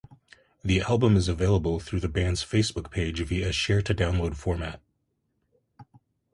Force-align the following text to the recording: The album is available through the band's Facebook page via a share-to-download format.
The 0.63 0.81
album 0.81 1.15
is 1.15 1.27
available 1.27 1.79
through 1.79 1.99
the 1.99 2.09
band's 2.09 2.43
Facebook 2.43 2.89
page 2.89 3.19
via 3.21 3.49
a 3.49 3.51
share-to-download 3.51 4.35
format. 4.35 4.81